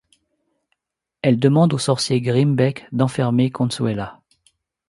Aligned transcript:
Elles 1.21 1.37
demandent 1.39 1.75
au 1.75 1.77
sorcier 1.77 2.21
Grimbeck 2.21 2.87
d'enfermer 2.91 3.51
Conçuela. 3.51 4.19